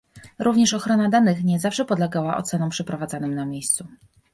[0.39, 3.87] Również ochrona danych nie zawsze podlegała ocenom przeprowadzanym na miejscu"